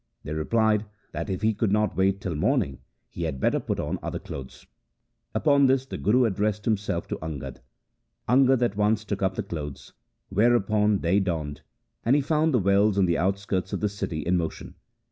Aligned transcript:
They 0.23 0.33
replied, 0.33 0.85
that, 1.11 1.29
if 1.29 1.43
he 1.43 1.53
could 1.53 1.71
not 1.71 1.95
wait 1.95 2.21
till 2.21 2.33
morning, 2.33 2.79
he 3.07 3.21
had 3.21 3.39
better 3.39 3.59
put 3.59 3.79
on 3.79 3.99
other 4.01 4.17
clothes. 4.17 4.65
Upon 5.35 5.67
this 5.67 5.85
the 5.85 5.99
Guru 5.99 6.25
addressed 6.25 6.65
himself 6.65 7.07
to 7.09 7.17
Angad. 7.17 7.59
Angad 8.27 8.63
at 8.63 8.75
once 8.75 9.05
took 9.05 9.21
up 9.21 9.35
the 9.35 9.43
clothes, 9.43 9.93
where 10.29 10.55
upon 10.55 10.97
day 10.97 11.19
dawned, 11.19 11.61
and 12.03 12.15
he 12.15 12.21
found 12.23 12.51
the 12.51 12.57
wells 12.57 12.97
on 12.97 13.05
the 13.05 13.19
outskirts 13.19 13.73
of 13.73 13.79
the 13.79 13.89
city 13.89 14.21
in 14.21 14.37
motion. 14.37 14.73